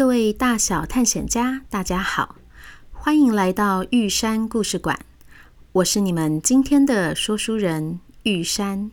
[0.00, 2.36] 各位大小探险家，大家好，
[2.90, 4.98] 欢迎来到玉山故事馆。
[5.72, 8.90] 我是你们今天的说书人玉山。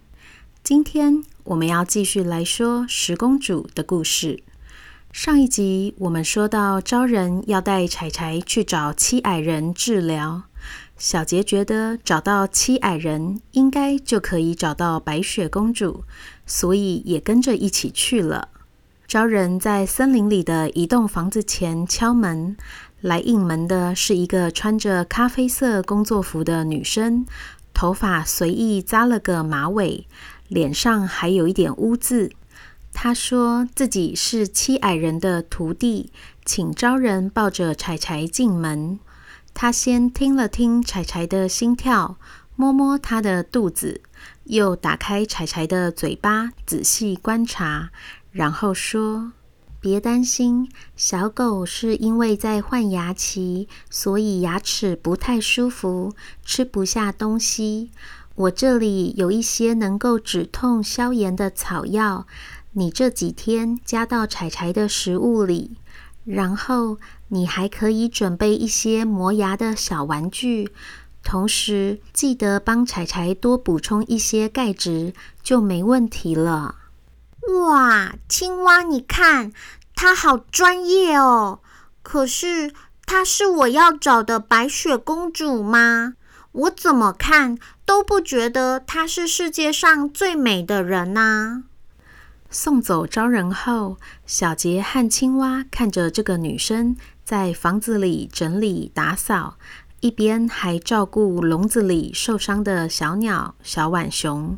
[0.61, 4.43] 今天我们要继续来说十公主的故事。
[5.13, 10.43] 上一集我们说到，招人要带柴柴去找七矮人治疗。
[10.97, 16.03] 小杰觉得找到七矮人，应该就可以找到白雪公主，
[16.45, 18.49] 所以也跟着一起去了。
[19.07, 22.57] 招人在森林里的一栋房子前敲门，
[22.99, 27.25] 来应门的是一个穿着咖啡色工作服的女生，
[27.73, 30.05] 头发随意扎了个马尾，
[30.49, 32.33] 脸上还有一点污渍。
[32.91, 36.11] 她说自己是七矮人的徒弟，
[36.43, 38.99] 请招人抱着柴柴进门。
[39.53, 42.17] 她先听了听柴柴的心跳，
[42.57, 44.01] 摸摸她的肚子，
[44.43, 47.91] 又打开柴柴的嘴巴，仔细观察。
[48.37, 49.31] 然后说
[49.81, 56.13] ：“别担心，小狗是因为在换牙期，所以牙齿不太舒服，
[56.45, 57.89] 吃不下东西。
[58.35, 62.27] 我这里有一些能够止痛消炎的草药，
[62.73, 65.71] 你这几天加到柴柴的食物里。
[66.23, 70.69] 然后你还可以准备一些磨牙的小玩具，
[71.23, 76.75] 同时记得帮柴柴多补充一些钙质，就没问题了。”
[77.47, 79.51] 哇，青蛙，你看，
[79.95, 81.59] 它好专业哦。
[82.03, 82.73] 可是，
[83.05, 86.13] 它是我要找的白雪公主吗？
[86.51, 91.63] 我怎么看都不觉得她是世界上最美的人呢。
[92.49, 99.57] 送走招人后，小杰和青蛙看着这个女生在房子里整理打扫，
[99.99, 104.57] 一边还照顾笼子里受伤的小鸟小浣熊。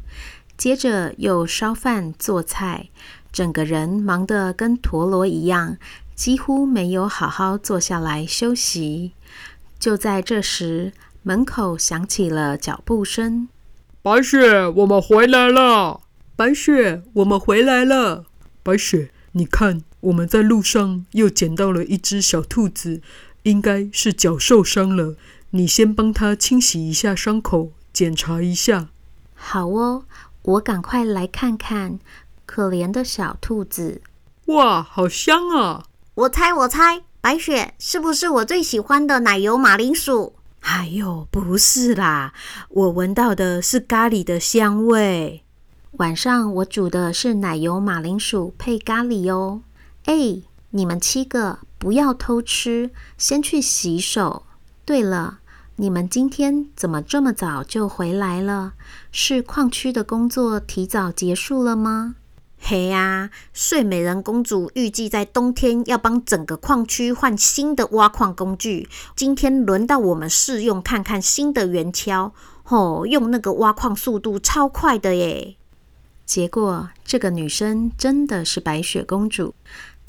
[0.59, 2.89] 接着又烧饭做菜，
[3.31, 5.77] 整个人忙得跟陀螺一样，
[6.13, 9.13] 几乎没有好好坐下来休息。
[9.79, 10.91] 就在这时，
[11.23, 13.47] 门口响起了脚步声
[14.03, 16.01] ：“白雪，我们回来了！
[16.35, 18.25] 白雪，我们回来了！
[18.61, 23.01] 白雪，你看，我们在路上又捡到了一只小兔子，
[23.43, 25.15] 应该是脚受伤了。
[25.51, 28.89] 你先帮它清洗一下伤口，检查一下。
[29.33, 30.03] ”“好哦。”
[30.49, 31.99] 我赶快来看看，
[32.47, 34.01] 可怜的小兔子。
[34.47, 35.83] 哇，好香啊！
[36.15, 40.33] 我猜，我猜，白雪是不是我最喜欢的奶油马铃薯？
[40.61, 42.33] 哎呦，不是啦，
[42.69, 45.43] 我闻到的是咖喱的香味。
[45.93, 49.61] 晚上我煮的是奶油马铃薯配咖喱哦。
[50.05, 52.89] 哎，你们七个不要偷吃，
[53.19, 54.47] 先去洗手。
[54.83, 55.38] 对了。
[55.81, 58.73] 你们今天怎么这么早就回来了？
[59.13, 62.15] 是矿区的工作提早结束了吗？
[62.59, 68.89] 嘿呀，睡美人公主预计在冬天要帮整个矿区换新的挖矿工具。
[69.15, 72.33] 今天轮到我们试用看看新的圆锹。
[72.65, 75.55] 哦，用那个挖矿速度超快的耶！
[76.25, 79.55] 结果这个女生真的是白雪公主。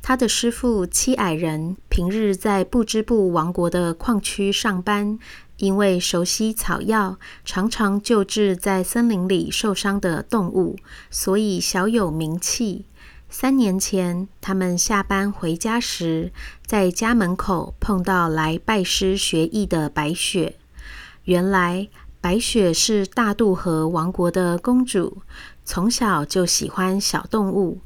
[0.03, 5.19] 她的师傅七矮人平日在不织布王国的矿区上班。
[5.61, 10.77] 因为熟悉草药，常常救治在森林里受伤的动物，
[11.11, 12.87] 所以小有名气。
[13.29, 16.33] 三年前，他们下班回家时，
[16.65, 20.57] 在家门口碰到来拜师学艺的白雪。
[21.25, 21.89] 原来，
[22.23, 25.19] 白雪是大渡河王国的公主，
[25.65, 27.83] 从小就喜欢小动物。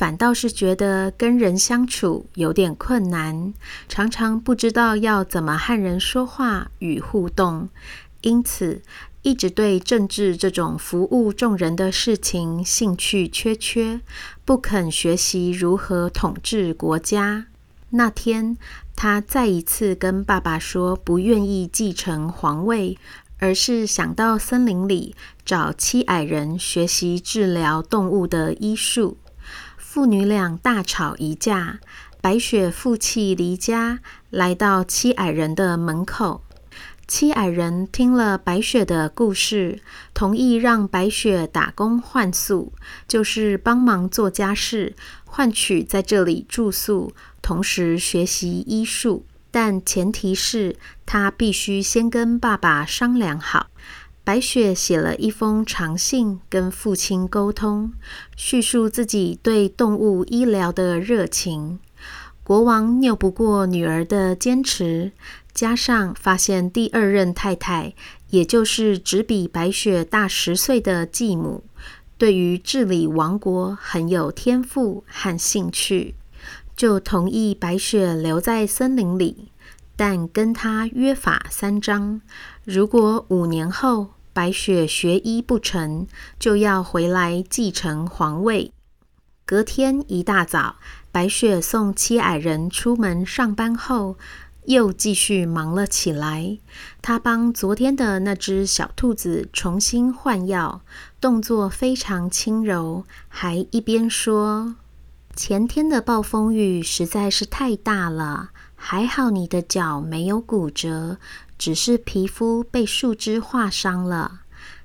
[0.00, 3.52] 反倒是觉得跟人相处有点困难，
[3.86, 7.68] 常常不知道要怎么和人说话与互动，
[8.22, 8.80] 因此
[9.20, 14.00] 一直对政治这种服务众人的事情兴趣缺缺，
[14.46, 17.48] 不肯学习如何统治国家。
[17.90, 18.56] 那天，
[18.96, 22.96] 他再一次跟爸爸说不愿意继承皇位，
[23.38, 25.14] 而是想到森林里
[25.44, 29.18] 找七矮人学习治疗动物的医术。
[29.92, 31.80] 父女俩大吵一架，
[32.20, 33.98] 白雪负气离家，
[34.30, 36.44] 来到七矮人的门口。
[37.08, 39.80] 七矮人听了白雪的故事，
[40.14, 42.72] 同意让白雪打工换宿，
[43.08, 44.94] 就是帮忙做家事，
[45.24, 47.12] 换取在这里住宿，
[47.42, 49.26] 同时学习医术。
[49.50, 53.66] 但前提是他必须先跟爸爸商量好。
[54.22, 57.92] 白雪写了一封长信，跟父亲沟通，
[58.36, 61.80] 叙述自己对动物医疗的热情。
[62.42, 65.12] 国王拗不过女儿的坚持，
[65.52, 67.94] 加上发现第二任太太，
[68.28, 71.64] 也就是只比白雪大十岁的继母，
[72.18, 76.14] 对于治理王国很有天赋和兴趣，
[76.76, 79.48] 就同意白雪留在森林里，
[79.94, 82.20] 但跟她约法三章：
[82.72, 86.06] 如果五年后白雪学医不成，
[86.38, 88.70] 就要回来继承皇位。
[89.44, 90.76] 隔天一大早，
[91.10, 94.16] 白雪送七矮人出门上班后，
[94.66, 96.58] 又继续忙了起来。
[97.02, 100.82] 她帮昨天的那只小兔子重新换药，
[101.20, 104.76] 动作非常轻柔，还一边说
[105.34, 111.18] ：“前天的暴风雨实在是太大了，还好你的脚没有骨折，
[111.60, 114.40] 只是皮肤被树枝划伤了。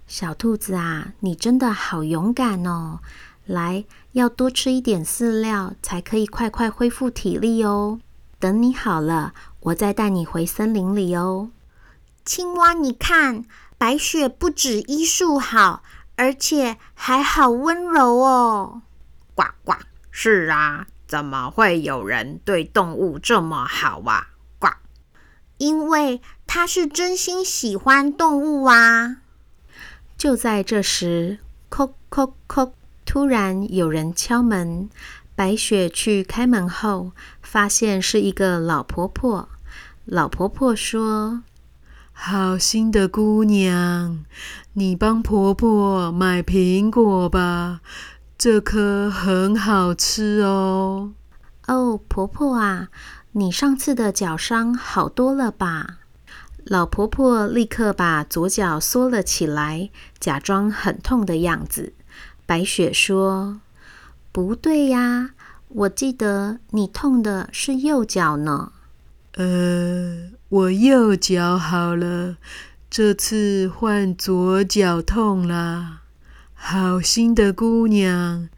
[0.08, 3.00] 小兔子啊，你真的好勇敢哦！”
[3.48, 8.02] 来，要多吃一点饲料，才可以快快恢复体力哦。
[8.40, 11.52] 等你好了，我再带你回森林里哦。
[12.26, 13.46] 青蛙，你看，
[13.78, 15.82] 白雪不止医术好，
[16.18, 18.82] 而且还好温柔哦。
[19.34, 19.76] 呱呱，
[20.12, 24.28] 是啊，怎么会有人对动物这么好啊？
[24.60, 24.68] 呱，
[25.58, 26.22] 因为
[26.58, 29.18] 他是真心喜欢动物啊。
[30.18, 32.72] 就在这时，叩叩叩。
[33.06, 34.90] 突然有人敲门，
[35.36, 37.12] 白雪去开门后，
[37.42, 39.50] 发现是一个老婆婆。
[40.06, 41.44] 老婆婆说
[42.14, 44.24] ：“好心的姑娘，
[44.72, 47.82] 你帮婆婆买苹果吧，
[48.38, 51.12] 这颗很好吃哦。”
[51.68, 52.88] 哦，婆婆啊，
[53.34, 55.98] 你上次的脚伤好多了吧？
[56.68, 61.94] 老婆婆立刻把左脚缩了起来，假装很痛的样子。
[62.48, 63.62] 白雪说
[64.34, 65.30] ：“不对呀，
[65.68, 68.72] 我记得你痛的是右脚呢。
[69.38, 72.38] ”“呃，我右脚好了，
[72.90, 76.02] 这次换左脚痛啦。
[76.58, 78.50] ”“好心的姑娘，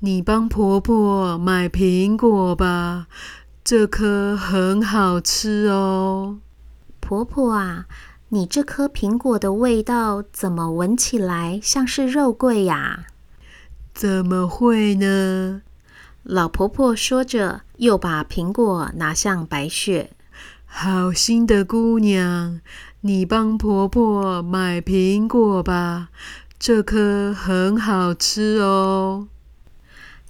[0.00, 3.06] 你帮婆婆买苹果吧，
[3.64, 6.40] 这颗很好吃哦。
[7.06, 7.84] ”“婆婆啊，
[8.30, 13.04] 你这颗苹果的味道怎么闻起来像是肉桂呀？”
[13.92, 15.60] 怎么会呢？
[16.22, 20.12] 老婆婆说着，又把苹果拿向白雪。
[20.64, 22.60] 好心的姑娘，
[23.02, 26.08] 你帮婆婆买苹果吧，
[26.58, 29.28] 这颗很好吃哦。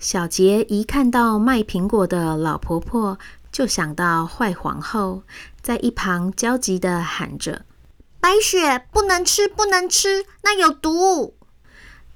[0.01, 3.19] 小杰一看到卖苹果的老婆婆，
[3.55, 5.23] 就想到坏皇后，
[5.63, 7.65] 在一旁焦急地喊着
[8.19, 11.37] ：“白雪，不能吃，不能吃，那有毒。”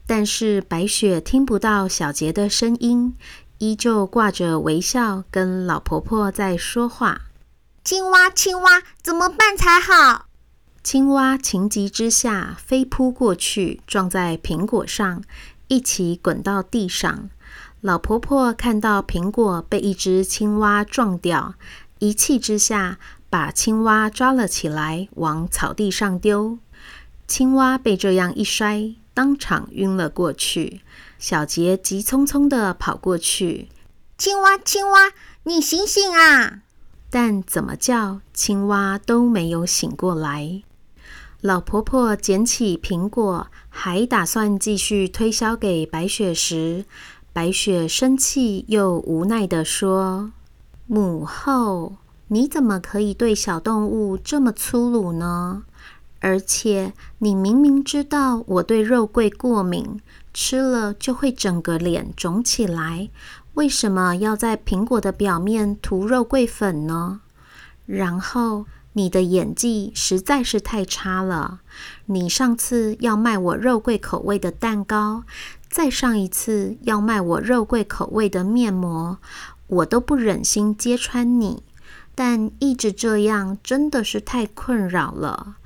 [0.04, 3.14] 但是白雪听不到小杰的声音，
[3.58, 7.20] 依旧挂着微笑跟老婆婆在说话。
[7.84, 10.26] 青蛙，青蛙，怎么办才好？
[10.82, 15.22] 青蛙情急之下飞扑过去，撞在苹果上，
[15.68, 17.30] 一起滚到地上。
[17.80, 21.54] 老婆婆看到苹果被一只青蛙撞掉，
[22.00, 22.98] 一气之下
[23.30, 26.58] 把青蛙抓了起来，往草地上丢。
[27.28, 30.80] 青蛙被这样一摔，当场晕了过去，
[31.20, 33.68] 小杰急匆匆地跑过去。
[34.16, 35.12] 青蛙，青蛙，
[35.44, 36.62] 你醒醒啊！
[37.10, 40.62] 但怎么叫，青蛙都没有醒过来。
[41.40, 46.84] 老婆婆捡起苹果，还打算继续推销给白雪时，
[47.32, 50.32] 白雪生气又无奈地说
[50.86, 51.96] ：“母后，
[52.28, 55.62] 你怎么可以对小动物这么粗鲁呢？”
[56.20, 60.00] 而且你明明知道我对肉桂过敏，
[60.34, 63.08] 吃了就会整个脸肿起来，
[63.54, 67.20] 为什么要在苹果的表面涂肉桂粉呢？
[67.86, 71.60] 然后你的演技实在是太差了。
[72.06, 75.22] 你上次要卖我肉桂口味的蛋糕，
[75.70, 79.18] 再上一次要卖我肉桂口味的面膜，
[79.66, 81.62] 我都不忍心揭穿你，
[82.14, 85.56] 但一直这样真的是太困扰了。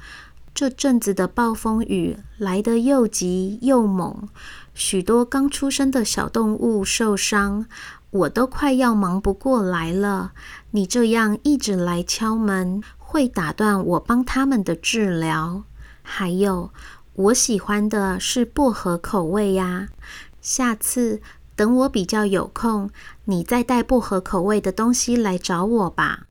[0.54, 4.28] 这阵子的暴风雨来得又急又猛，
[4.74, 7.64] 许多刚出生的小动物受伤，
[8.10, 10.32] 我都快要忙不过来了。
[10.72, 15.62] 你这样一直来敲门，会打断我帮他们的治疗。
[16.02, 16.70] 还有，
[17.14, 19.88] 我喜欢的是薄荷口味呀。
[20.40, 21.20] 下次
[21.54, 22.90] 等我比较有空，
[23.26, 26.26] 你再带薄荷口味的东西来找我吧。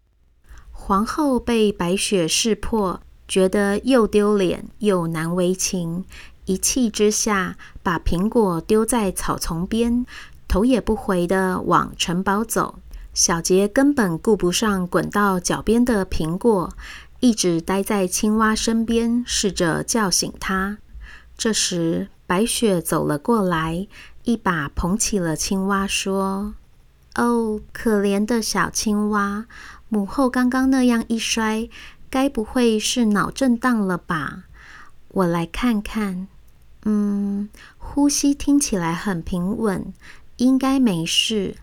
[0.72, 6.04] 皇后被白雪识破，觉得又丢脸又难为情，
[6.46, 10.04] 一气之下把苹果丢在草丛边，
[10.48, 12.80] 头也不回地往城堡走。
[13.14, 16.74] 小杰根本顾不上滚到脚边的苹果，
[17.22, 20.80] 一直待在青蛙身边，试着叫醒它。
[21.38, 23.88] 这时，白雪走了过来，
[24.24, 26.56] 一把捧起了青蛙，说
[27.16, 29.46] ：“哦，可怜的小青蛙，
[29.88, 31.70] 母后刚刚那样一摔，
[32.10, 34.46] 该不会是脑震荡了吧？
[35.10, 36.28] 我来看看。
[36.86, 39.94] 嗯，呼吸听起来很平稳，
[40.38, 41.58] 应该没事。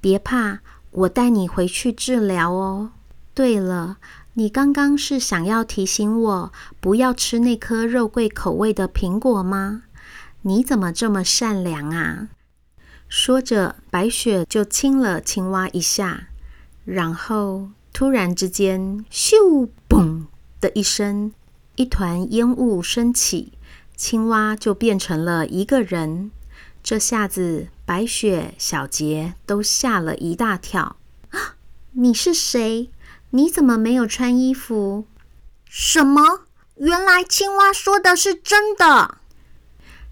[0.00, 2.92] 别怕，我带你回去治疗哦。
[3.34, 3.96] 对了，
[4.34, 9.82] 你刚刚是想要提醒我不要吃那颗肉桂口味的苹果吗？
[10.42, 12.28] 你怎么这么善良啊？”
[13.08, 16.28] 说着，白雪就亲了青蛙一下，
[16.86, 20.24] 然后突然之间，咻，嘣
[20.62, 21.32] 的一声，
[21.76, 23.52] 一团烟雾升起，
[23.94, 26.30] 青蛙就变成了一个人。
[26.82, 30.96] 这下子，白雪、小杰都吓了一大跳。
[31.32, 31.56] 啊，
[31.92, 32.90] 你是谁？
[33.34, 35.06] 你怎么没有穿衣服？
[35.64, 36.40] 什么？
[36.76, 39.16] 原来青蛙说的是真的。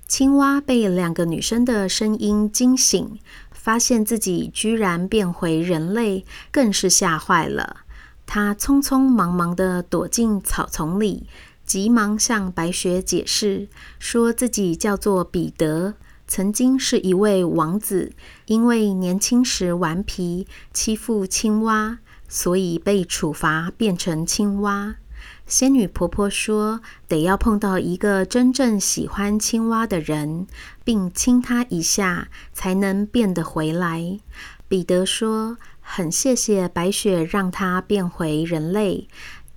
[0.08, 3.18] 青蛙被两个女生的声音惊醒，
[3.52, 7.80] 发现自己居然变回人类，更是吓坏了。
[8.24, 11.26] 他匆匆忙忙地躲进草丛里，
[11.66, 15.92] 急忙向白雪解释，说自己叫做彼得，
[16.26, 18.12] 曾经是一位王子，
[18.46, 21.98] 因为年轻时顽皮欺负青蛙，
[22.30, 24.94] 所以被处罚变成青蛙。
[25.46, 30.46] 仙女婆婆说：“得要碰到一个真正喜欢青蛙的人，
[30.84, 34.20] 并亲他一下，才能变得回来。”
[34.68, 39.08] 彼得说：“很谢谢白雪让他变回人类，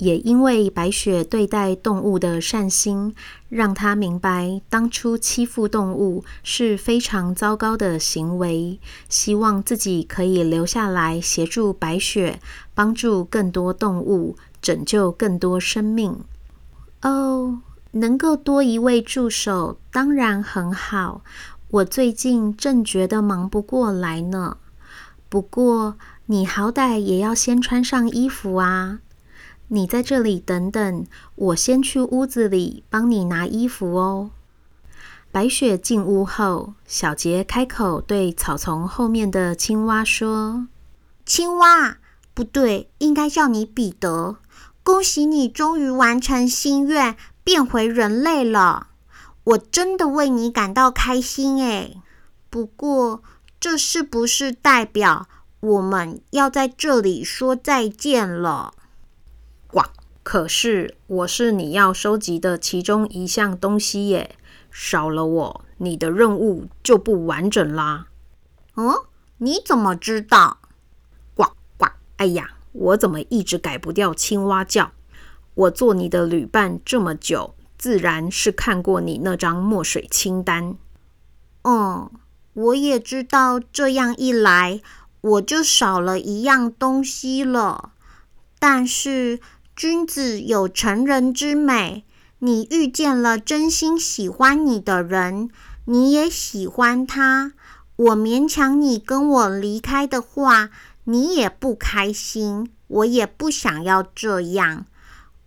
[0.03, 3.15] 也因为白雪对待动物的善心，
[3.49, 8.79] 让他明白当初欺负动物是非常糟糕的行为。
[9.07, 12.39] 希望自己可以留下来协助白雪，
[12.73, 16.21] 帮助更多动物。”拯救更多生命
[17.01, 17.59] 哦！
[17.91, 21.21] 能够多一位助手当然很好。
[21.69, 24.55] 我最近正觉得忙不过来呢。
[25.27, 28.99] 不过你好歹也要先穿上衣服啊！
[29.69, 31.05] 你在这里等等，
[31.35, 34.31] 我先去屋子里帮你拿衣服哦。
[35.31, 40.67] 白雪进屋后，小杰开口对草丛后面的青蛙说
[41.25, 41.97] ：“青蛙，
[42.33, 44.37] 不对，应该叫你彼得。”
[44.83, 48.87] 恭喜你终于完成心愿，变回人类了！
[49.45, 52.01] 我真的为你感到开心诶。
[52.49, 53.23] 不过，
[53.61, 55.27] 这是不是代表
[55.61, 58.73] 我们要在这里说再见了？
[60.23, 60.29] 哇！
[60.31, 64.35] 可是我是你要收集的其中一项东西耶，
[64.71, 68.07] 少了我，你的任务就不完整啦。
[68.75, 68.93] 嗯？
[69.37, 70.59] 你怎么知道？
[71.35, 71.43] 呱
[71.77, 71.87] 呱！
[72.17, 72.51] 哎呀！
[72.71, 74.93] 我怎么一直改不掉青蛙叫？
[75.53, 80.75] 我做你的旅伴这么久，自然是看过你那张墨水清单。
[81.61, 82.09] 嗯，
[82.53, 84.81] 我也知道，这样一来
[85.21, 87.91] 我就少了一样东西了。
[88.57, 89.39] 但是
[89.75, 92.03] 君子有成人之美，
[92.39, 95.49] 你遇见了真心喜欢你的人，
[95.85, 97.53] 你也喜欢他，
[97.95, 100.69] 我勉强你跟我离开的话。
[101.05, 104.85] 你也不开心，我也不想要这样。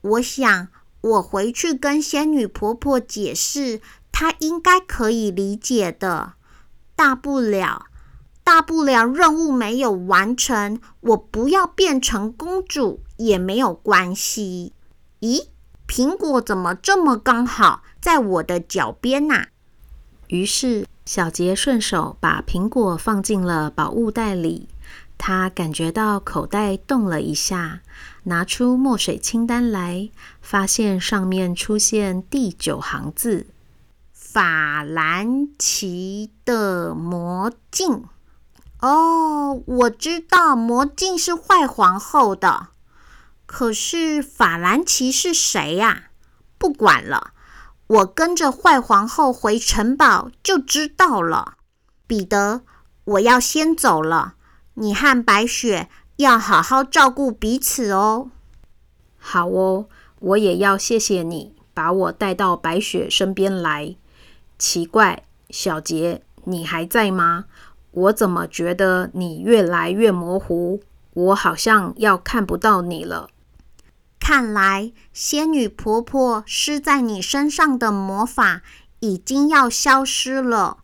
[0.02, 0.68] 我想，
[1.00, 3.80] 我回去跟仙女婆婆解释，
[4.12, 6.34] 她应该可以理解的。
[6.94, 7.86] 大不了，
[8.46, 14.72] 大不了任务没有完成，我不要变成公主也没有关系。
[15.18, 15.48] 咦，
[15.88, 19.46] 苹果怎么这么刚好在我的脚边呐？
[20.28, 24.68] 于是，小杰顺手把苹果放进了宝物袋里。
[25.18, 27.80] 他感觉到口袋动了一下，
[28.22, 30.08] 拿出墨水清单来，
[30.40, 33.48] 发现上面出现第九行字
[34.14, 38.04] ：“法兰奇的魔镜。”
[38.80, 42.68] 哦，我知道魔镜是坏皇后的，
[43.46, 46.10] 可是法兰奇是谁呀？
[46.58, 47.32] 不管了，
[47.86, 51.54] 我跟着坏皇后回城堡就知道了。
[52.06, 52.62] 彼得，
[53.04, 54.34] 我要先走了。
[54.74, 58.30] 你和白雪要好好照顾彼此哦。
[59.16, 59.88] 好哦，
[60.20, 63.96] 我也要谢谢你把我带到白雪身边来。
[64.58, 67.46] 奇怪，小杰，你还在吗？
[67.96, 70.82] 我怎么觉得你越来越模糊？
[71.14, 73.30] 我好像要看不到你了。
[74.20, 78.60] 看来，仙女婆婆施在你身上的魔法
[79.00, 80.78] 已经要消失了。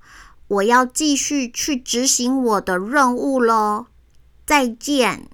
[0.49, 3.87] 我要继续去执行我的任务喽。
[4.47, 5.29] 再见。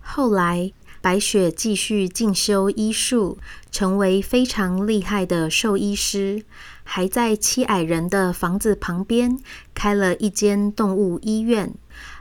[0.00, 3.36] 后来，白雪继续进修医术，
[3.70, 6.44] 成为非常厉害的兽医师，
[6.90, 9.38] 还在七矮人的房子旁边
[9.74, 11.74] 开了一间动物医院。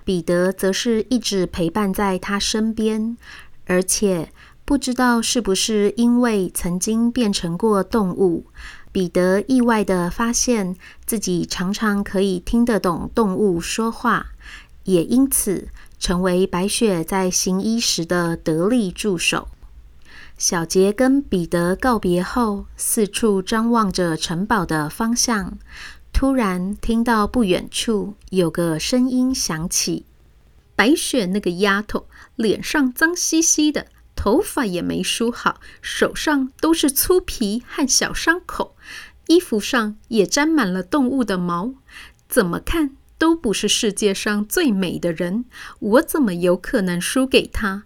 [0.04, 3.16] 彼得则是一直陪伴在他身边，
[3.66, 4.30] 而且
[4.66, 8.48] 不知道是不是因为曾经变成过动物，
[8.92, 14.32] 彼得意外的发现自己常常可以听得懂动物说话，
[14.84, 19.48] 也因此成为白雪在行医时的得力助手。
[20.38, 25.58] 小杰跟彼得告别后，四处张望着城堡的方向。
[26.14, 30.06] 突然听到不远处有个声音响起
[30.76, 38.76] ：“白雪那个丫头，脸上脏兮兮的，头发也没梳好，手上都是粗皮和小伤口，
[39.26, 41.74] 衣服上也沾满了动物的毛，
[42.30, 45.46] 怎么看都不是世界上最美的人。
[45.80, 47.86] 我怎么有可能输给她？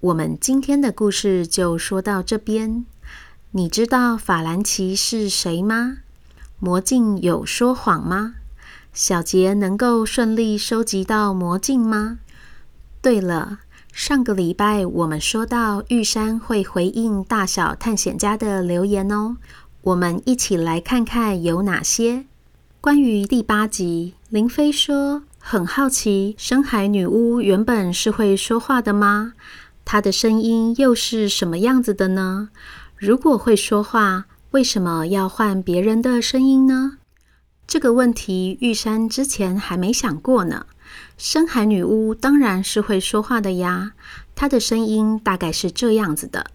[0.00, 2.86] 我们今天的故事就说到这边。
[3.50, 5.98] 你知道法兰奇是谁吗？
[6.60, 8.34] 魔镜有说谎吗？
[8.92, 12.20] 小杰能够顺利收集到魔镜吗？
[13.02, 13.58] 对了，
[13.92, 19.38] 上个礼拜我们说到玉山会回应大小探险家的留言哦，
[19.80, 22.26] 我们一起来看看有哪些。
[22.80, 29.32] 关于第八集，林飞说很好奇，深海女巫原本是会说话的吗？
[29.90, 32.50] 她的声音又是什么样子的呢？
[32.94, 36.98] 如果会说话，为什么要换别人的声音呢？
[37.66, 40.66] 这个问题玉山之前还没想过呢。
[41.16, 43.92] 深海女巫当然是会说话的呀，
[44.34, 46.50] 她的声音大概是这样子的：“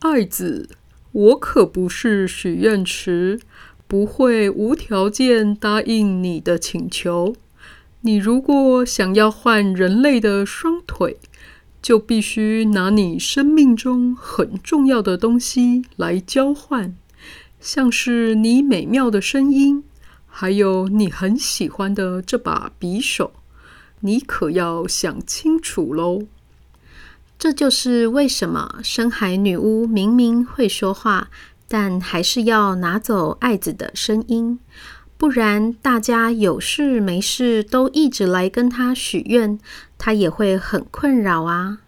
[0.00, 0.68] 爱子，
[1.12, 3.40] 我可不是许愿池，
[3.86, 7.34] 不会无条件答应你的请求。
[8.02, 11.18] 你如果想要换人类的双腿，
[11.80, 16.94] 就必须拿你生命中很重要的东西来交换。”
[17.60, 19.82] 像是你美妙的声音，
[20.26, 23.32] 还有你很喜欢的这把匕首，
[24.00, 26.22] 你可要想清楚喽。
[27.36, 31.30] 这就是为什么深海女巫明明会说话，
[31.66, 34.60] 但还是要拿走爱子的声音，
[35.18, 39.58] 不然大家有事没事都一直来跟她许愿，
[39.98, 41.80] 她也会很困扰啊。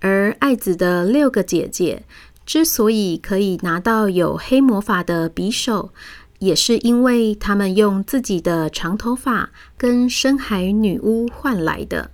[0.00, 2.04] 而爱子的六个姐姐。
[2.46, 5.92] 之所以可以拿到有黑魔法的匕首，
[6.40, 12.10] 也是因为他们用自己的长头发跟深海女巫换来的。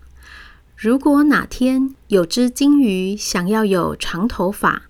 [0.77, 4.83] 如果哪天有只鲸鱼想要有长头发，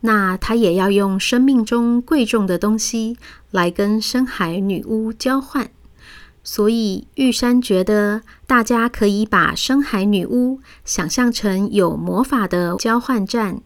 [0.00, 3.18] 那它也要用生命中贵重的东西
[3.54, 5.70] 来跟深海女巫交换。
[6.42, 13.62] 所以玉山觉得，大家可以把深海女巫想象成有魔法的交换站。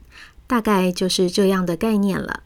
[0.47, 2.43] 大概就是这样的概念了。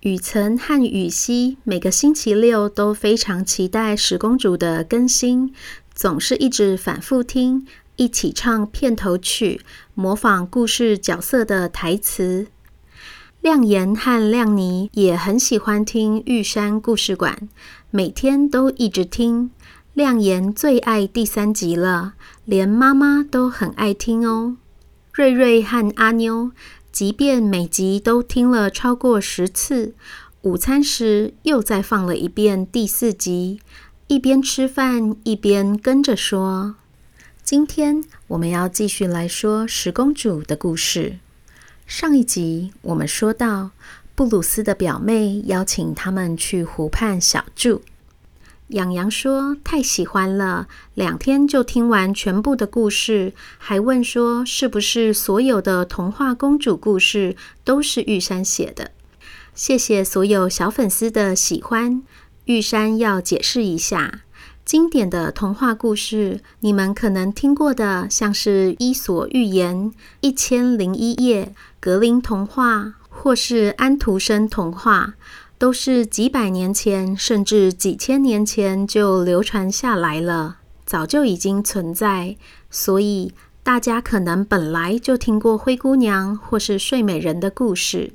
[0.00, 5.52] 雨岑和雨熙每个星期六都非常期待十公主的更新，
[5.94, 9.60] 总是一直反复听，一起唱片头曲，
[9.92, 12.46] 模仿故事角色的台词。
[13.40, 17.48] 亮妍和亮妮也很喜欢听玉山故事馆，
[17.90, 19.50] 每天都一直听。
[19.94, 22.12] 亮妍最爱第三集了，
[22.44, 24.58] 连妈妈都很爱听哦。
[25.14, 26.52] 瑞瑞和阿妞。
[26.92, 29.94] 即便每集都听了超过十次，
[30.42, 33.60] 午餐时又再放了一遍第四集，
[34.08, 36.74] 一边吃饭一边跟着说。
[37.42, 41.20] 今天我们要继续来说十公主的故事。
[41.90, 43.72] 上一集我们说到，
[44.14, 47.82] 布鲁斯的表妹邀请他们去湖畔小住。
[48.68, 58.92] 洋洋说太喜欢了，两天就听完全部的故事，还问说是不是所有的童话公主故事都是玉山写的？
[59.56, 62.04] 谢谢所有小粉丝的喜欢。
[62.44, 64.20] 玉山要解释一下，
[64.70, 69.76] 经典的童话故事，你们可能听过的，像是《伊索寓言》、
[70.20, 71.46] 《一千零一夜》、
[71.80, 72.76] 《格林童话》、
[73.08, 75.14] 《或是安徒生童话，
[75.58, 82.36] 都是几百年前甚至几千年前就流传下来了，早就已经存在，
[82.70, 83.32] 所以
[83.64, 88.12] 大家可能本来就听过灰姑娘或是睡美人的故事，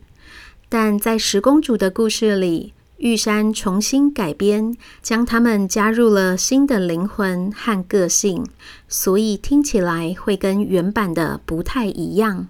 [0.70, 8.46] 但在十公主的故事里，玉山重新改编，将他们加入了新的灵魂和个性，
[8.88, 12.48] 所以听起来会跟原版的不太一样。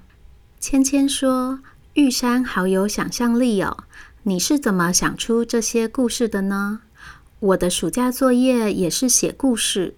[0.60, 1.60] 芊芊说
[1.96, 3.86] ：“玉山好有想象力哦，
[4.24, 6.82] 你是怎么想出这些故事的呢？”
[7.40, 9.96] 我的暑假作业也是写故事。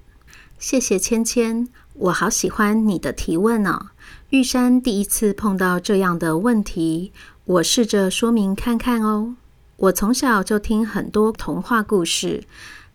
[0.58, 3.88] 谢谢芊芊，我好喜欢你的提问哦。
[4.32, 7.12] 玉山第一次碰到这样的问题，
[7.46, 9.36] 我试着说明看看哦。
[9.78, 12.44] 我从小就听很多童话故事，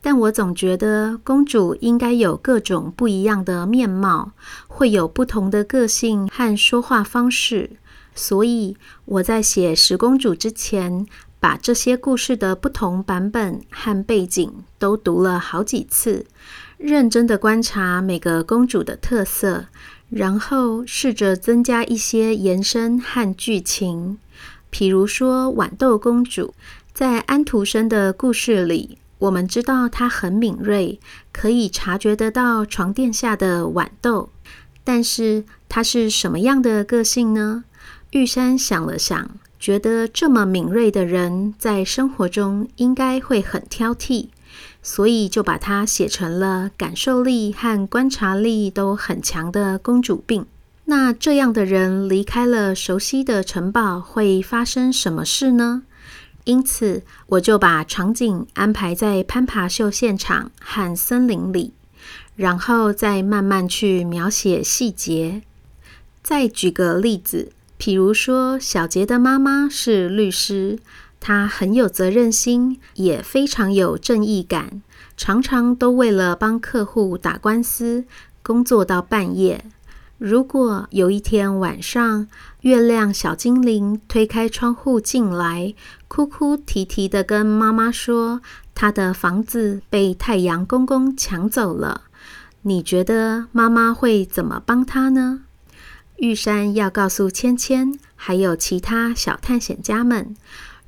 [0.01, 4.33] 但我总觉得公主应该有各种不一样的面貌，
[4.67, 7.71] 会有不同的个性和说话方式。
[8.17, 11.07] 所以我在写十公主之前，
[11.39, 16.27] 把这些故事的不同版本和背景都读了好几次，
[16.79, 19.67] 认真的观察每个公主的特色，
[20.11, 24.19] 然后试着增加一些延伸和剧情。
[24.73, 26.55] 比如说，豌豆公主
[26.95, 30.99] 在安徒生的故事里，我们知道她很敏锐，
[31.31, 34.31] 可以察觉得到床垫下的豌豆。
[34.83, 37.65] 但是她是什么样的个性呢？
[38.13, 39.31] 玉山想了想，
[39.61, 44.29] 觉得这么敏锐的人在生活中应该会很挑剔，
[44.83, 50.47] 所以就把她写成了感受力和观察力都很强的公主病。
[50.85, 55.85] 那这样的人离开了熟悉的城堡，会发生什么事呢？
[56.45, 61.73] 因此，我就把场景安排在攀爬秀现场和森林里，
[62.35, 65.43] 然后再慢慢去描写细节。
[66.21, 70.81] 再举个例子，譬如说，小杰的妈妈是律师，
[71.21, 74.83] 她很有责任心，也非常有正义感，
[75.17, 78.05] 常常都为了帮客户打官司，
[78.43, 79.65] 工作到半夜。
[80.25, 82.29] 如果有一天晚上，
[82.61, 85.75] 月亮小精灵推开窗户进来，
[86.07, 88.41] 哭哭啼啼地跟妈妈说，
[88.73, 92.03] 她的房子被太阳公公抢走了，
[92.61, 95.41] 你觉得妈妈会怎么帮她呢？
[96.19, 100.37] 玉山要告诉芊芊，还有其他小探险家们，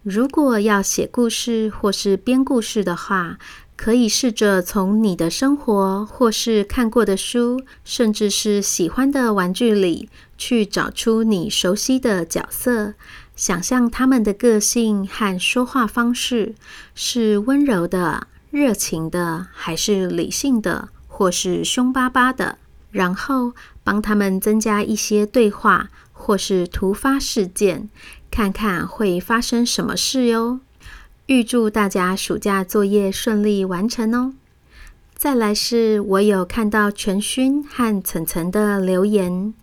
[0.05, 3.39] 如果要写故事或是编故事的话，
[3.77, 10.09] 可以试着从你的生活，或是看过的书，甚至是喜欢的玩具里，
[10.39, 12.95] 去找出你熟悉的角色，
[13.35, 16.55] 想象他们的个性和说话方式，
[16.95, 22.59] 是温柔的、热情的，还是理性的，或是凶巴巴的，
[22.93, 27.91] 然后帮他们增加一些对话，或是突发事件，
[28.31, 30.61] 看看会发生什么事哟。
[31.27, 34.35] 预祝大家暑假作业顺利完成哦！
[35.17, 39.55] 再来是我有看到全勋和岑岑的留言，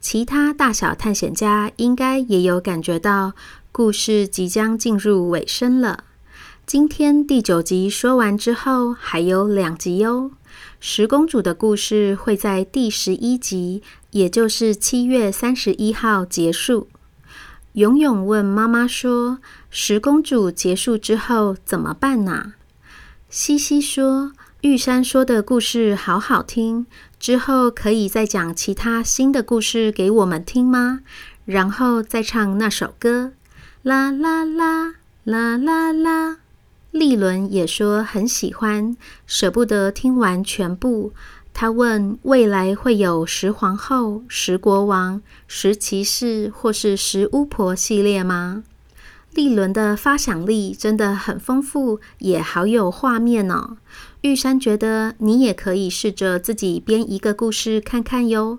[0.00, 3.32] 其他大小探险家应该也有感觉到
[3.72, 6.04] 故事即将进入尾声了。
[6.66, 10.32] 今天第九集说完之后，还有两集哟。
[10.78, 16.88] 十公主的故事会在第十一集，也就是七月三十一号结束。
[17.72, 19.38] 勇勇问妈妈说
[19.70, 22.54] ：“十公主结束之后怎么办呢？”
[23.30, 26.86] 西西说：“玉山说的故事好好听，
[27.20, 31.00] 之后可以再讲其他新的故事给我们听吗？
[31.44, 33.32] 然后再唱那首歌，
[33.82, 36.38] 啦啦啦啦啦啦。”
[36.90, 41.12] 丽伦也说很喜欢，舍不得听完全部。
[41.52, 48.64] 他问：“未来会有十皇后、十国王、十骑士或是十巫婆系列吗？”
[49.34, 53.76] 丽伦的发想力真的很丰富，也好有画面哦。
[54.22, 58.58] 玉山觉得你也可以试着自己编一个故事看看哟。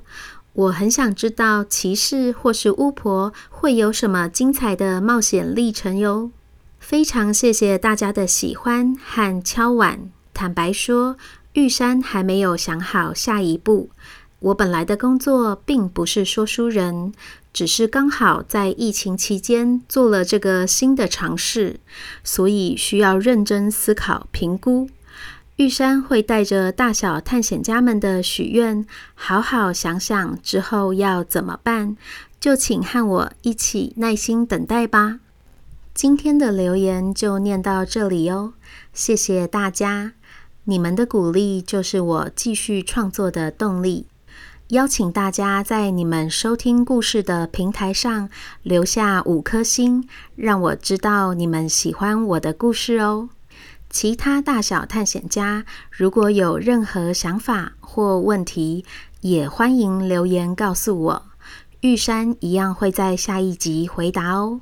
[0.53, 6.31] 我很想知道骑士或是巫婆会有什么精彩的冒险历程哟。
[6.79, 10.09] 非常谢谢大家的喜欢和敲碗。
[10.33, 11.17] 坦白说，
[11.53, 13.89] 玉山还没有想好下一步。
[14.39, 17.13] 我本来的工作并不是说书人，
[17.51, 21.79] 只是刚好在疫情期间做了这个新的尝试，
[22.23, 24.89] 所以需要认真思考评估。
[25.57, 31.97] 玉山会带着大小探险家们的许愿，好好想想之后要怎么办。
[32.39, 35.19] 就请和我一起耐心等待吧。
[35.93, 38.53] 今天的留言就念到这里哦，
[38.93, 40.13] 谢谢大家。
[40.63, 44.05] 你们的鼓励就是我继续创作的动力。
[44.69, 48.29] 邀请大家在你们收听故事的平台上
[48.61, 53.29] 留下五颗星，让我知道你们喜欢我的故事哦。
[53.89, 58.85] 其他大小探险家如果有任何想法或问题，
[59.21, 61.25] 也欢迎留言告诉我，
[61.81, 64.61] 玉山一样会在下一集回答哦。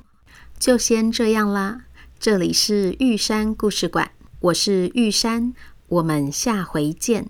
[0.58, 1.82] 就先这样啦，
[2.18, 5.52] 这里是玉山故事馆，我是玉山，
[5.88, 7.28] 我们下回见。